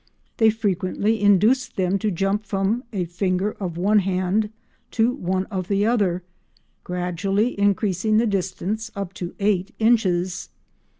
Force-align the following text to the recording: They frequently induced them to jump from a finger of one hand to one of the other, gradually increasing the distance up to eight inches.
They 0.37 0.49
frequently 0.49 1.21
induced 1.21 1.75
them 1.75 1.99
to 1.99 2.09
jump 2.09 2.43
from 2.43 2.83
a 2.91 3.05
finger 3.05 3.51
of 3.59 3.77
one 3.77 3.99
hand 3.99 4.49
to 4.97 5.11
one 5.13 5.45
of 5.51 5.67
the 5.67 5.85
other, 5.85 6.23
gradually 6.83 7.53
increasing 7.59 8.17
the 8.17 8.25
distance 8.25 8.89
up 8.95 9.13
to 9.13 9.35
eight 9.39 9.75
inches. 9.77 10.49